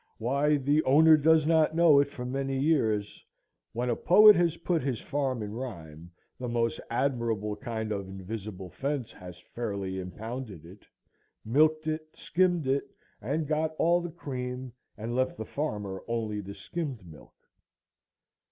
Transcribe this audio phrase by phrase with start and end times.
[0.17, 3.23] Why, the owner does not know it for many years
[3.71, 8.71] when a poet has put his farm in rhyme, the most admirable kind of invisible
[8.71, 10.87] fence, has fairly impounded it,
[11.45, 12.89] milked it, skimmed it,
[13.21, 17.35] and got all the cream, and left the farmer only the skimmed milk.